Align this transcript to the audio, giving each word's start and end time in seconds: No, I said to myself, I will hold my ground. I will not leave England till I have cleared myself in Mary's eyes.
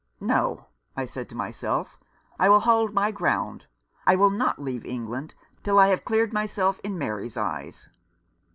No, 0.19 0.65
I 0.97 1.05
said 1.05 1.29
to 1.29 1.35
myself, 1.37 1.99
I 2.39 2.49
will 2.49 2.61
hold 2.61 2.91
my 2.91 3.11
ground. 3.11 3.67
I 4.07 4.15
will 4.15 4.31
not 4.31 4.57
leave 4.57 4.83
England 4.83 5.35
till 5.61 5.77
I 5.77 5.89
have 5.89 6.05
cleared 6.05 6.33
myself 6.33 6.79
in 6.83 6.97
Mary's 6.97 7.37
eyes. 7.37 7.87